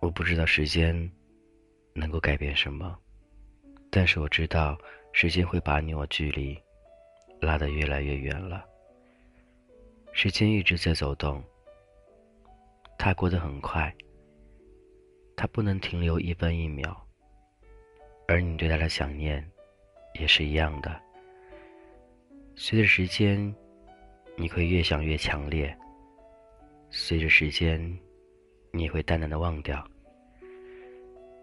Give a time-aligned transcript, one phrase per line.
[0.00, 1.10] 我不知道时间
[1.94, 2.98] 能够改变什么，
[3.90, 4.76] 但是我知道
[5.12, 6.58] 时间会把你我距离
[7.40, 8.64] 拉得越来越远了。
[10.12, 11.42] 时间一直在走动，
[12.98, 13.94] 它过得很快，
[15.36, 17.06] 它不能停留一分一秒，
[18.26, 19.48] 而你对它的想念
[20.14, 21.00] 也是一样的。
[22.54, 23.54] 随着时间，
[24.36, 25.68] 你会越想越强烈；
[26.90, 27.98] 随着时间，
[28.72, 29.86] 你会淡淡的忘掉。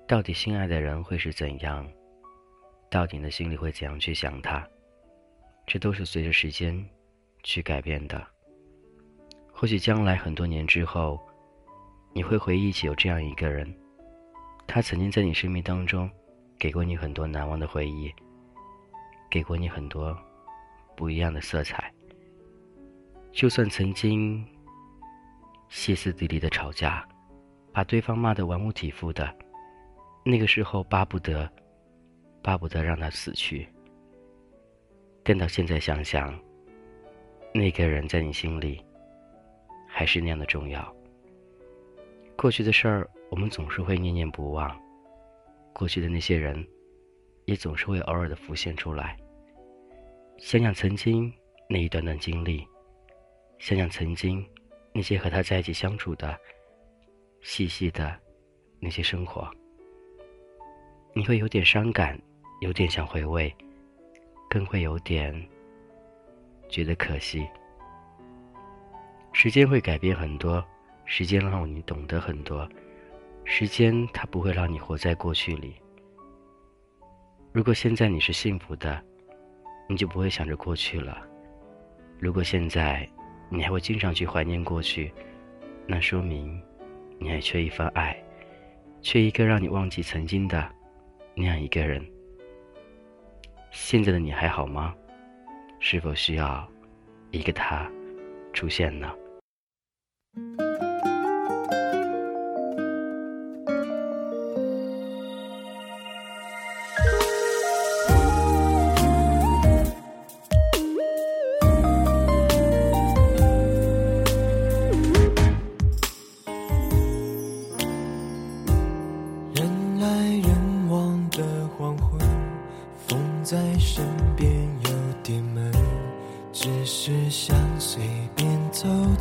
[0.08, 1.90] 到底心爱的人会是怎样？
[2.90, 4.66] 到底你的心里会怎样去想他？
[5.66, 6.88] 这都是随着时间
[7.44, 8.26] 去改变的。
[9.52, 11.20] 或许将来很多年之后，
[12.14, 13.74] 你会回忆起有这样一个人，
[14.68, 16.10] 他曾经在你生命当中
[16.58, 18.14] 给过你很多难忘的回忆，
[19.30, 20.18] 给过你很多
[20.96, 21.92] 不一样的色彩。
[23.32, 24.44] 就算曾经
[25.70, 27.08] 歇斯底里的吵架，
[27.72, 29.36] 把对方骂得玩物体肤的。
[30.26, 31.50] 那个时候巴不得，
[32.42, 33.68] 巴不得让他死去。
[35.24, 36.38] 但到现在想想，
[37.54, 38.84] 那个人在你心里，
[39.88, 40.96] 还是那样的重要。
[42.36, 44.70] 过去的事儿，我们总是会念念不忘；
[45.74, 46.66] 过去的那些人，
[47.46, 49.18] 也总是会偶尔的浮现出来。
[50.38, 51.34] 想想曾经
[51.68, 52.66] 那一段段经历，
[53.58, 54.48] 想想曾经
[54.94, 56.38] 那些和他在一起相处的
[57.42, 58.18] 细细的
[58.80, 59.50] 那些生活。
[61.14, 62.20] 你会有点伤感，
[62.62, 63.54] 有点想回味，
[64.48, 65.34] 更会有点
[66.70, 67.46] 觉得可惜。
[69.34, 70.64] 时间会改变很多，
[71.06, 72.70] 时间让你懂得很多，
[73.44, 75.76] 时间它不会让你活在过去里。
[77.52, 79.04] 如果现在你是幸福的，
[79.88, 81.18] 你就不会想着过去了；
[82.20, 83.08] 如果现在
[83.50, 85.14] 你还会经常去怀念过去，
[85.86, 86.62] 那说明
[87.18, 88.16] 你还缺一份爱，
[89.02, 90.70] 缺一个让你忘记曾经的。
[91.40, 92.04] 那样一个人，
[93.70, 94.96] 现在的你还好吗？
[95.80, 96.68] 是否需要
[97.30, 97.88] 一个他
[98.54, 99.14] 出现呢？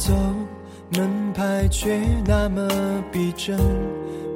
[0.06, 0.14] 走
[0.94, 2.68] 门牌却那么
[3.10, 3.58] 逼真，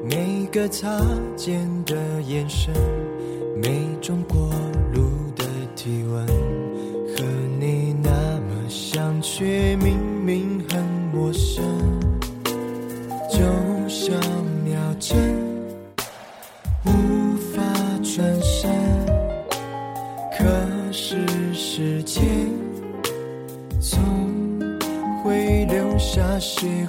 [0.05, 1.01] 每个擦
[1.37, 2.75] 肩的眼神，
[3.63, 4.50] 每种过
[26.41, 26.80] 留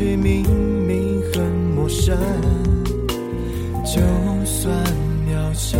[0.00, 0.42] 却明
[0.86, 1.44] 明很
[1.76, 2.16] 陌生。
[3.84, 4.00] 就
[4.46, 4.74] 算
[5.26, 5.78] 秒针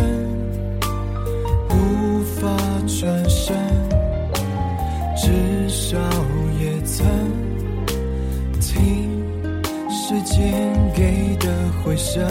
[1.71, 2.55] 无法
[2.87, 3.57] 转身，
[5.17, 5.97] 至少
[6.61, 7.07] 也曾
[8.61, 9.09] 听。
[9.89, 10.53] 时间
[10.95, 11.49] 给的
[11.83, 12.23] 回声，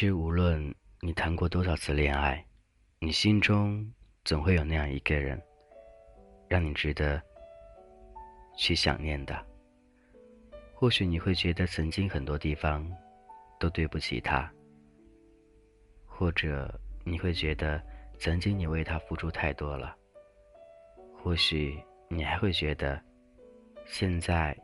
[0.00, 2.42] 其实，无论你谈过多少次恋爱，
[3.00, 3.86] 你心中
[4.24, 5.38] 总会有那样一个人，
[6.48, 7.22] 让你值得
[8.56, 9.46] 去想念的。
[10.72, 12.90] 或许你会觉得曾经很多地方
[13.58, 14.50] 都对不起他，
[16.06, 17.78] 或者你会觉得
[18.18, 19.94] 曾经你为他付出太多了。
[21.14, 22.98] 或许你还会觉得
[23.84, 24.56] 现在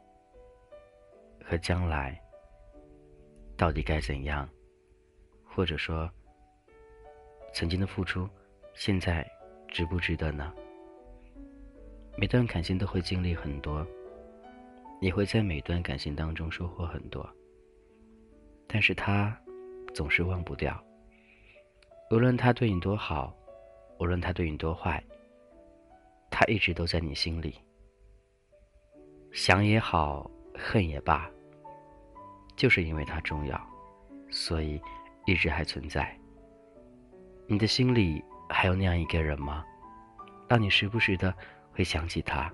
[1.44, 2.18] 和将来
[3.54, 4.48] 到底该怎样？
[5.56, 6.06] 或者说，
[7.54, 8.28] 曾经的付出，
[8.74, 9.26] 现在
[9.68, 10.52] 值不值得呢？
[12.14, 13.84] 每段感情都会经历很多，
[15.00, 17.26] 也会在每段感情当中收获很多。
[18.66, 19.34] 但是他
[19.94, 20.78] 总是忘不掉，
[22.10, 23.34] 无论他对你多好，
[23.98, 25.02] 无论他对你多坏，
[26.30, 27.56] 他一直都在你心里。
[29.32, 31.30] 想也好，恨也罢，
[32.56, 33.58] 就是因为他重要，
[34.30, 34.78] 所以。
[35.26, 36.16] 一直还存在。
[37.48, 39.64] 你的心里还有那样一个人吗？
[40.48, 41.34] 让你时不时的
[41.72, 42.52] 会想起他，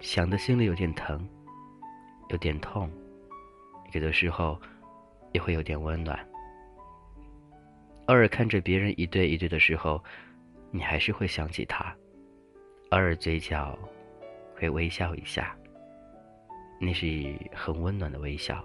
[0.00, 1.28] 想的心里有点疼，
[2.30, 2.90] 有点痛，
[3.92, 4.60] 有的时候
[5.32, 6.18] 也会有点温暖。
[8.06, 10.02] 偶尔看着别人一对一对的时候，
[10.70, 11.94] 你还是会想起他，
[12.90, 13.78] 偶尔嘴角
[14.56, 15.56] 会微笑一下，
[16.80, 17.06] 那是
[17.52, 18.64] 很温暖的微笑。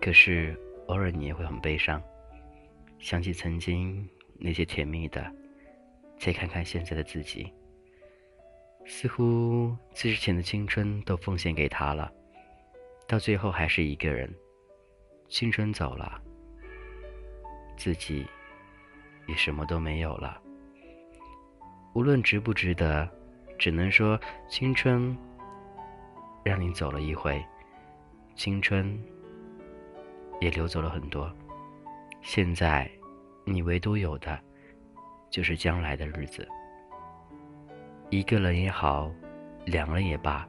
[0.00, 0.56] 可是。
[0.86, 2.02] 偶尔你也会很悲伤，
[2.98, 4.08] 想起曾经
[4.38, 5.32] 那些甜蜜的，
[6.18, 7.52] 再看看现在的自己，
[8.84, 12.12] 似乎之前的青春都奉献给他了，
[13.06, 14.32] 到最后还是一个人，
[15.28, 16.20] 青春走了，
[17.76, 18.26] 自己
[19.28, 20.42] 也什么都没有了。
[21.94, 23.08] 无论值不值得，
[23.58, 25.16] 只能说青春
[26.44, 27.42] 让你走了一回，
[28.34, 29.00] 青春。
[30.42, 31.32] 也流走了很多，
[32.20, 32.90] 现在，
[33.44, 34.36] 你唯独有的，
[35.30, 36.48] 就是将来的日子。
[38.10, 39.08] 一个人也好，
[39.66, 40.44] 两个人也罢，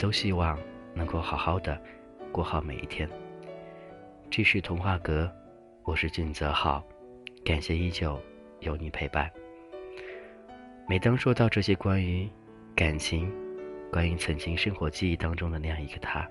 [0.00, 0.58] 都希望
[0.94, 1.80] 能够好好的
[2.32, 3.08] 过好每一天。
[4.28, 5.32] 这是童话阁，
[5.84, 6.84] 我是俊泽浩，
[7.44, 8.20] 感谢依旧
[8.58, 9.30] 有你陪伴。
[10.88, 12.28] 每当说到这些关于
[12.74, 13.32] 感情，
[13.92, 16.28] 关于曾经生活记忆当中的那样一个他，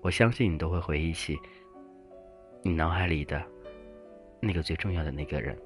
[0.00, 1.38] 我相信你都会回忆起。
[2.62, 3.44] 你脑海里的
[4.40, 5.56] 那个最重要的那个人，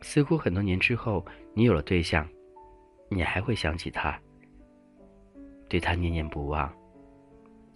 [0.00, 2.28] 似乎很多年之后，你有了对象，
[3.08, 4.18] 你还会想起他，
[5.68, 6.72] 对他念念不忘。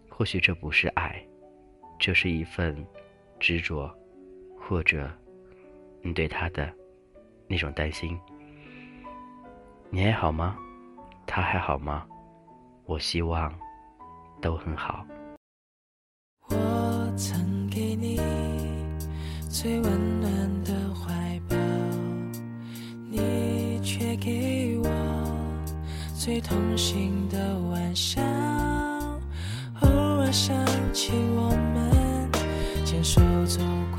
[0.09, 1.25] 或许这不是爱，
[1.99, 2.87] 这是一份
[3.38, 3.88] 执着，
[4.59, 5.11] 或者
[6.02, 6.73] 你对他的
[7.47, 8.18] 那种担心。
[9.90, 10.59] 你还好吗？
[11.26, 12.07] 他还好吗？
[12.85, 13.52] 我希望
[14.40, 15.07] 都很好。
[18.00, 18.21] 你
[19.49, 21.57] 最温暖的怀抱，
[23.11, 24.88] 你却给我
[26.14, 28.23] 最痛心的玩笑。
[29.81, 30.57] 偶尔想
[30.93, 32.31] 起我们
[32.85, 33.61] 牵手走
[33.97, 33.98] 过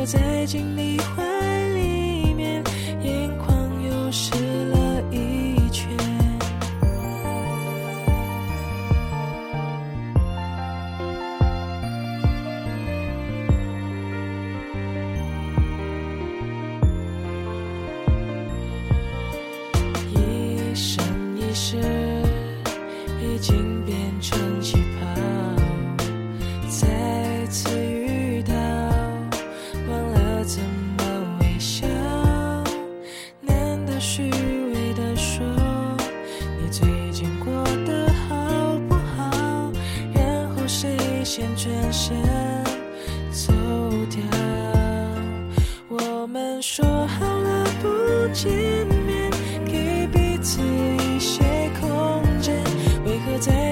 [0.00, 1.89] 我在进你怀里。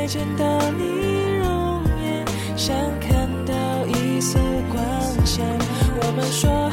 [0.08, 2.24] 见到你容颜，
[2.56, 4.38] 像看到一丝
[4.72, 5.44] 光线。
[6.00, 6.67] 我们说。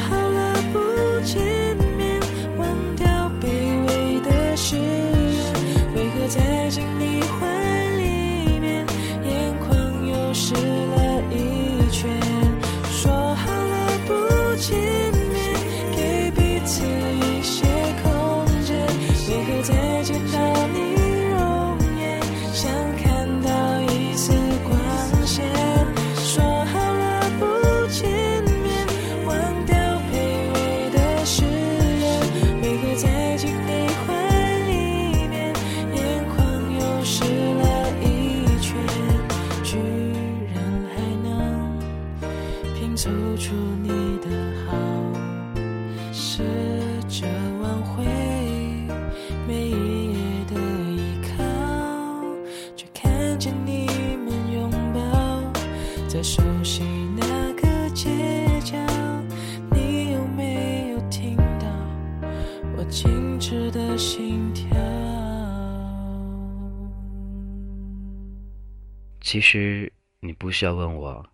[69.26, 71.26] 其实你不需要问我，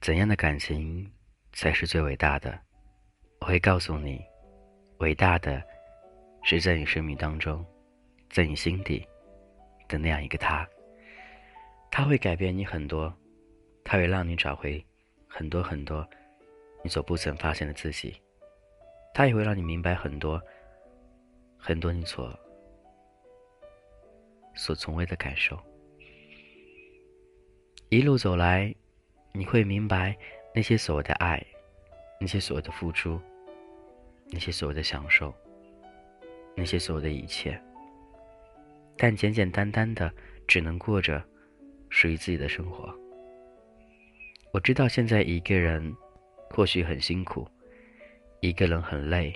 [0.00, 1.06] 怎样的感情
[1.52, 2.58] 才是最伟大的。
[3.40, 4.24] 我会告诉你，
[5.00, 5.62] 伟大的
[6.42, 7.62] 是在你生命当中，
[8.30, 9.06] 在你心底
[9.86, 10.66] 的那样一个他。
[11.90, 13.14] 他会改变你很多，
[13.84, 14.82] 他会让你找回
[15.28, 16.08] 很多很多
[16.82, 18.18] 你所不曾发现的自己。
[19.12, 20.40] 他也会让你明白很多
[21.58, 22.34] 很多你所
[24.54, 25.62] 所从未的感受。
[27.88, 28.74] 一路走来，
[29.32, 30.16] 你会明白
[30.52, 31.40] 那些所谓的爱，
[32.20, 33.20] 那些所谓的付出，
[34.30, 35.32] 那些所谓的享受，
[36.56, 37.60] 那些所有的一切。
[38.96, 40.12] 但简简单单的，
[40.48, 41.22] 只能过着
[41.88, 42.92] 属于自己的生活。
[44.52, 45.94] 我知道现在一个人
[46.50, 47.46] 或许很辛苦，
[48.40, 49.32] 一个人很累，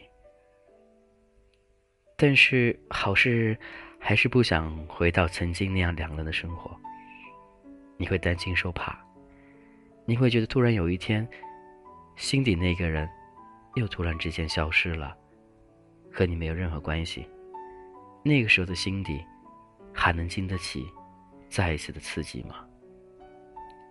[2.16, 3.57] 但是好事
[4.00, 6.76] 还是不想回到曾经那样两人的生活。
[8.00, 8.99] 你会担惊受怕，
[10.07, 11.28] 你会觉得突然有一天，
[12.16, 13.07] 心底那个人
[13.75, 15.14] 又突然之间消失了，
[16.11, 17.28] 和你没有任何关系。
[18.25, 19.23] 那个时候的心底，
[19.92, 20.90] 还能经得起
[21.50, 22.64] 再一次的刺激吗？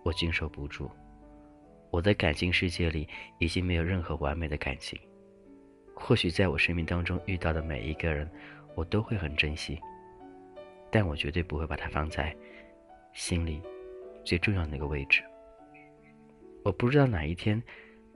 [0.02, 0.90] 我经受不住。
[1.92, 4.98] 我的感情世界里已经没有任何完美的感情。
[5.94, 8.28] 或许在我生命当中遇到的每一个人，
[8.74, 9.80] 我都会很珍惜，
[10.90, 12.36] 但我绝对不会把它放在
[13.12, 13.62] 心里。
[14.24, 15.22] 最重要的那个位置，
[16.62, 17.62] 我不知道哪一天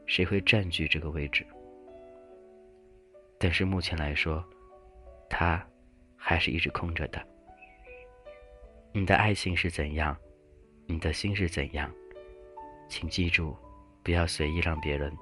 [0.06, 1.46] 谁会占据这个位置，
[3.38, 4.44] 但是目前来说，
[5.28, 5.64] 它
[6.16, 7.20] 还是一直空着的。
[8.92, 10.16] 你的爱情是怎样，
[10.86, 11.90] 你的心是怎样，
[12.88, 13.56] 请记住，
[14.02, 15.12] 不要随意让别人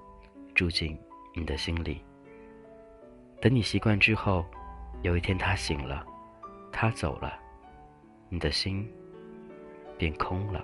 [0.55, 0.99] 住进
[1.35, 2.05] 你的心里。
[3.41, 4.45] 等你习惯之后，
[5.03, 6.07] 有一天他醒了，
[6.71, 7.39] 他走了，
[8.29, 8.87] 你的心
[9.97, 10.62] 便空了。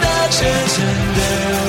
[0.00, 0.84] 那深深
[1.16, 1.65] 的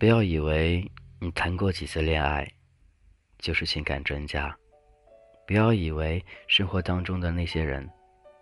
[0.00, 0.82] 不要以为
[1.18, 2.50] 你谈过几次恋爱，
[3.38, 4.56] 就是情感专家。
[5.46, 7.86] 不要以为生活当中的那些人，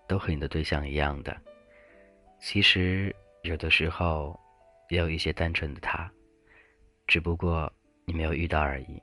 [0.07, 1.37] 都和你的对象一样的。
[2.41, 4.39] 其实有的时候，
[4.89, 6.09] 也有一些单纯的他，
[7.09, 7.69] 只不过
[8.05, 9.03] 你没有遇到而已。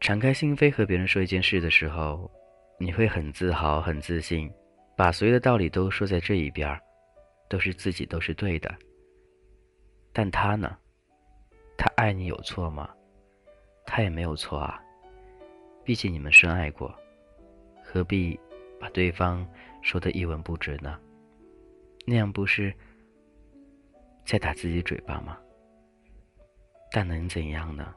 [0.00, 2.30] 敞开心扉和别人说一件事的时候，
[2.78, 4.52] 你会很自豪、很自信，
[4.94, 6.78] 把所有的道理都说在这一边儿，
[7.48, 8.70] 都是自己都是对的。
[10.14, 10.78] 但他呢？
[11.76, 12.88] 他爱你有错吗？
[13.84, 14.80] 他也没有错啊。
[15.82, 16.94] 毕竟你们深爱过，
[17.82, 18.38] 何必
[18.80, 19.46] 把对方
[19.82, 20.98] 说的一文不值呢？
[22.06, 22.72] 那样不是
[24.24, 25.36] 在打自己嘴巴吗？
[26.92, 27.92] 但能怎样呢？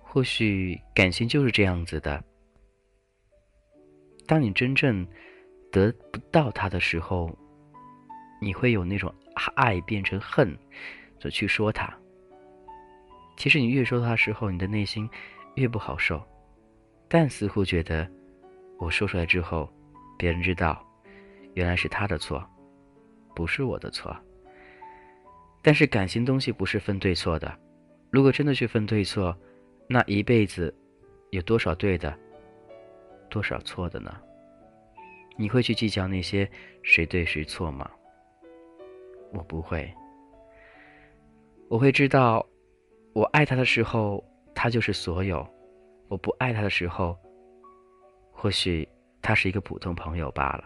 [0.00, 2.22] 或许感情就是这样子的。
[4.26, 5.06] 当你真正
[5.70, 7.30] 得不到他的时候，
[8.42, 9.14] 你会有那种
[9.54, 10.56] 爱变成恨，
[11.18, 11.92] 就去说他。
[13.36, 15.08] 其实你越说他时候，你的内心
[15.54, 16.22] 越不好受。
[17.08, 18.08] 但似乎觉得，
[18.78, 19.68] 我说出来之后，
[20.18, 20.86] 别人知道，
[21.54, 22.44] 原来是他的错，
[23.34, 24.16] 不是我的错。
[25.62, 27.58] 但是感情东西不是分对错的，
[28.10, 29.36] 如果真的去分对错，
[29.88, 30.74] 那一辈子
[31.30, 32.16] 有多少对的，
[33.28, 34.14] 多少错的呢？
[35.36, 36.48] 你会去计较那些
[36.82, 37.90] 谁对谁错吗？
[39.32, 39.92] 我不会。
[41.68, 42.44] 我会知道，
[43.12, 45.38] 我爱他的时候，他就是所有；
[46.08, 47.16] 我不爱他的时候，
[48.32, 48.88] 或许
[49.22, 50.64] 他是一个普通朋友罢了。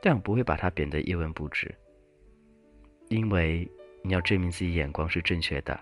[0.00, 1.72] 但我不会把他贬得一文不值，
[3.08, 3.70] 因为
[4.02, 5.78] 你要证明自己眼光是正确的。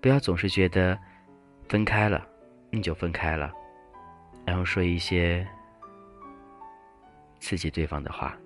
[0.00, 0.98] 不要总是觉得
[1.68, 2.26] 分开了，
[2.70, 3.52] 你就分开了，
[4.46, 5.46] 然后说一些
[7.40, 8.38] 刺激对方的话，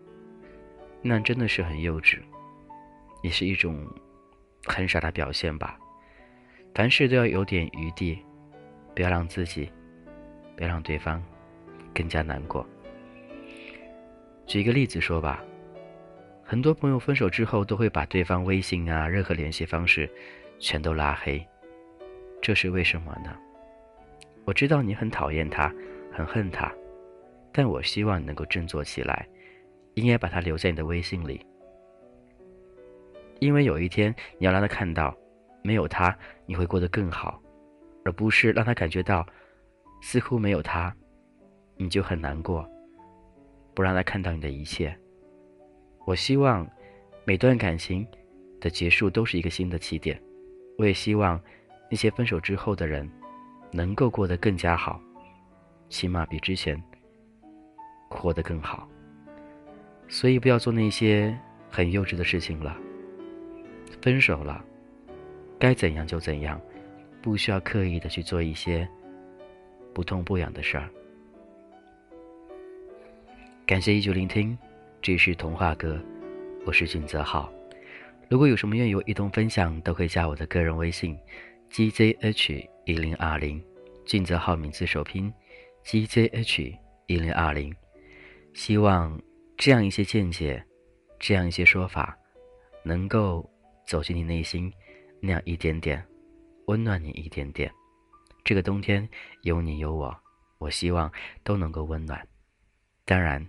[1.03, 2.19] 那真的是很幼稚。
[3.23, 3.87] 也是一种
[4.65, 5.79] 很傻的表现吧。
[6.75, 8.19] 凡事都要有点余地，
[8.95, 9.71] 不要让自己，
[10.57, 11.23] 不要让对方
[11.93, 12.67] 更加难过。
[14.47, 15.45] 举一个例子说吧，
[16.43, 20.11] 很多朋友分手之后都会把对方微信啊、任何联系方式
[20.59, 21.47] 全都拉黑，
[22.41, 23.37] 这是为什么呢？
[24.47, 25.71] 我知道你很讨厌他，
[26.11, 26.73] 很恨他，
[27.53, 29.29] 但我希望你能够振作起来，
[29.95, 31.45] 应该把他留在你的微信里。
[33.39, 35.17] 因为有一天你要让他看到，
[35.63, 37.41] 没有他你会过得更好，
[38.05, 39.27] 而不是让他感觉到，
[40.03, 40.95] 似乎没有他，
[41.77, 42.69] 你就很难过。
[43.75, 44.95] 不让他看到你的一切。
[46.07, 46.69] 我希望
[47.25, 48.07] 每段感情
[48.61, 50.21] 的结束都是一个新的起点。
[50.77, 51.41] 我也希望
[51.91, 53.11] 那些分手之后的人
[53.71, 55.01] 能够过得更加好，
[55.89, 56.83] 起码比之前
[58.11, 58.89] 活得更好。
[60.11, 61.35] 所以不要做那些
[61.71, 62.77] 很幼稚的事情了。
[64.03, 64.63] 分手了，
[65.59, 66.61] 该怎样就怎样，
[67.23, 68.87] 不需要刻意的去做一些
[69.95, 70.91] 不痛不痒的事儿。
[73.65, 74.59] 感谢依旧聆听，
[75.01, 75.99] 这是童话哥，
[76.67, 77.53] 我是俊泽浩。
[78.29, 81.17] 如果有什么愿意我一同分享，都可以加我的个人微信
[81.71, 83.63] ：gzh 一零二零，
[84.05, 85.33] 俊泽浩名字首拼
[85.85, 87.73] ：gzh 一零二零。
[88.55, 89.21] 希望
[89.61, 90.65] 这样一些见解，
[91.19, 92.19] 这样一些说法，
[92.83, 93.49] 能够。
[93.87, 94.73] 走进你内心，
[95.21, 96.01] 那样一点点，
[96.67, 97.69] 温暖你一点点。
[98.45, 99.09] 这个冬天
[99.43, 100.17] 有你有我，
[100.59, 101.11] 我希望
[101.43, 102.25] 都能够温暖。
[103.05, 103.45] 当然，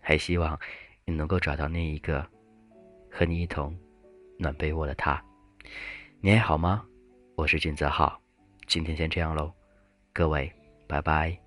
[0.00, 0.58] 还希望
[1.04, 2.26] 你能够找到那一个
[3.08, 3.78] 和你一同
[4.36, 5.24] 暖被窝的他。
[6.20, 6.84] 你还好吗？
[7.36, 8.20] 我是金泽浩，
[8.66, 9.52] 今天先这样喽，
[10.12, 10.52] 各位，
[10.88, 11.43] 拜拜。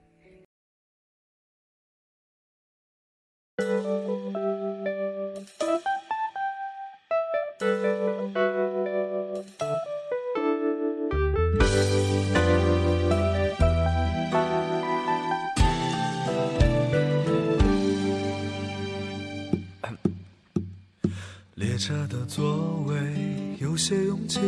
[23.78, 24.40] 些拥挤，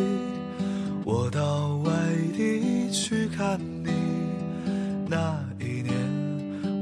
[1.05, 1.91] 我到外
[2.35, 3.91] 地去看你。
[5.07, 5.93] 那一年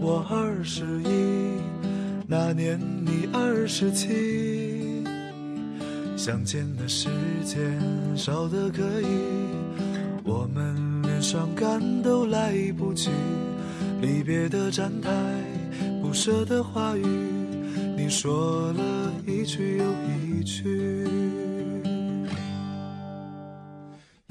[0.01, 1.61] 我二十一，
[2.25, 5.03] 那年你二十七。
[6.15, 7.09] 相见的时
[7.45, 7.79] 间
[8.15, 9.05] 少得可以，
[10.23, 13.09] 我们连伤感都来不及。
[14.01, 15.09] 离别的站台，
[16.01, 17.05] 不舍的话语，
[17.95, 21.06] 你说了一句又一句。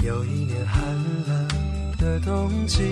[0.06, 0.80] 有一年寒
[1.26, 1.48] 冷
[1.98, 2.84] 的冬季，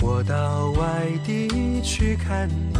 [0.00, 1.48] 我到外地
[1.82, 2.48] 去看。
[2.48, 2.78] 你，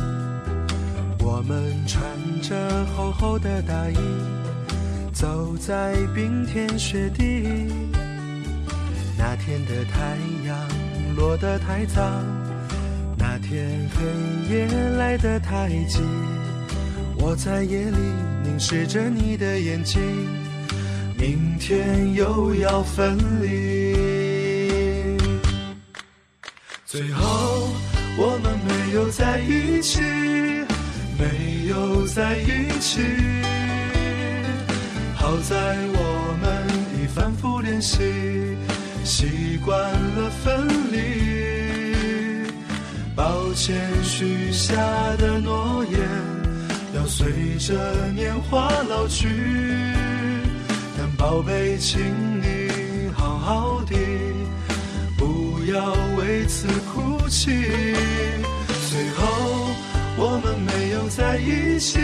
[1.19, 2.05] 我们穿
[2.41, 3.97] 着厚厚的大衣。
[5.13, 7.67] 走在冰天雪地，
[9.19, 10.57] 那天的太阳
[11.17, 12.01] 落得太早，
[13.19, 16.01] 那天黑夜来得太急，
[17.19, 17.97] 我在夜里
[18.45, 20.01] 凝视着你的眼睛，
[21.19, 23.97] 明天又要分离，
[26.85, 27.69] 最后
[28.19, 30.01] 我们没有在一起，
[31.19, 33.01] 没有在一起。
[35.15, 35.57] 好在
[35.95, 36.47] 我们
[37.01, 37.97] 已反复练习，
[39.03, 40.97] 习惯了分离。
[43.17, 43.75] 抱歉
[44.05, 44.77] 许下
[45.17, 45.99] 的诺言，
[46.95, 49.27] 要随着年华老去。
[51.19, 51.99] 宝贝，请
[52.41, 53.97] 你好好的，
[55.17, 57.51] 不要为此哭泣。
[58.91, 59.75] 最后
[60.17, 61.99] 我们没有在一起。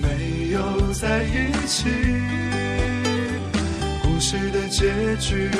[0.00, 1.88] 没有在一起。
[4.02, 5.50] 故事的结局，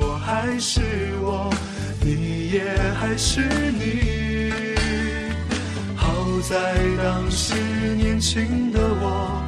[0.00, 0.80] 我还是
[1.20, 1.52] 我，
[2.00, 2.62] 你也
[2.98, 3.40] 还是
[3.72, 4.74] 你。
[5.96, 6.56] 好在
[7.02, 7.54] 当时
[7.96, 9.42] 年轻的我，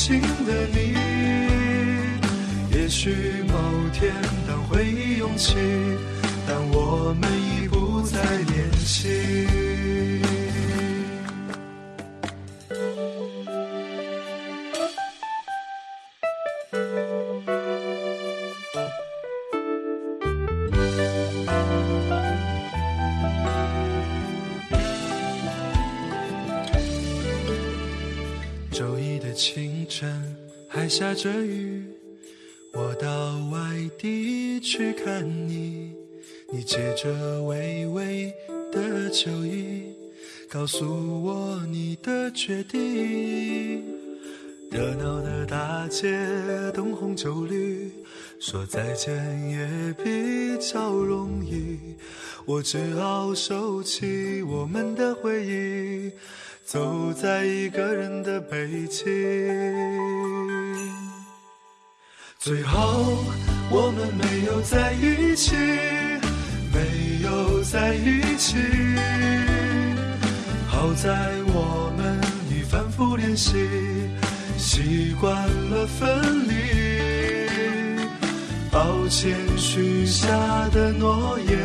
[0.00, 0.96] 过年轻的你。
[2.72, 3.54] 也许某
[3.92, 4.14] 天
[4.48, 5.54] 当回忆涌起，
[6.46, 7.28] 但我们
[37.02, 38.30] 着微微
[38.70, 39.84] 的秋意，
[40.50, 43.82] 告诉我你的决定。
[44.70, 46.12] 热闹的大街，
[46.74, 47.90] 灯红酒绿，
[48.38, 49.16] 说再见
[49.48, 51.78] 也比较容易。
[52.44, 56.12] 我只好收起我们的回忆，
[56.66, 59.06] 走在一个人的北京。
[62.38, 63.24] 最后
[63.70, 65.56] 我们没有在一起，
[67.70, 68.56] 在一起。
[70.66, 72.18] 好在我们
[72.50, 73.54] 已反复练习，
[74.58, 75.32] 习惯
[75.70, 76.54] 了分离。
[78.72, 80.26] 抱歉许下
[80.72, 81.58] 的诺言，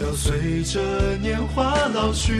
[0.00, 0.80] 要随着
[1.18, 2.32] 年华老去。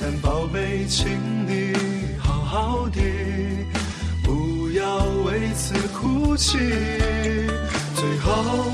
[0.00, 1.06] 但宝贝，请
[1.46, 1.72] 你
[2.18, 3.00] 好好的，
[4.24, 6.58] 不要为此哭泣。
[7.94, 8.72] 最后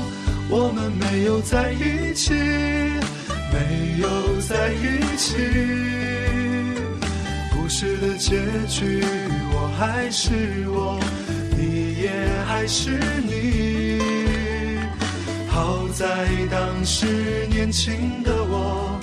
[0.51, 5.35] 我们没有在一起，没有在一起。
[7.53, 8.35] 故事的结
[8.67, 9.03] 局，
[9.53, 10.31] 我还是
[10.69, 10.99] 我，
[11.55, 12.09] 你也
[12.47, 13.99] 还是你。
[15.47, 17.05] 好在当时
[17.51, 18.99] 年轻的我，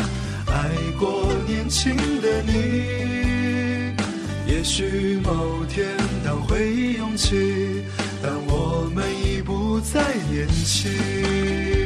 [0.49, 3.95] 爱过年轻的你。
[4.49, 5.87] 也许某天
[6.25, 7.85] 当回忆涌起，
[8.21, 9.36] 但我们已
[9.77, 10.01] 不在
[10.33, 11.86] 眼前。